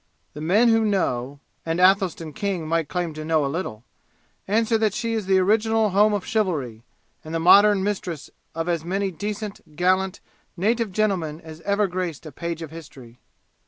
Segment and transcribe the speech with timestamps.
[0.33, 3.83] The men who know and Athelstan King might claim to know a little
[4.47, 6.81] answer that she is the original home of chivalry
[7.23, 10.19] and the modern mistress of as many decent, gallant,
[10.57, 13.19] native gentlemen as ever graced a page of history.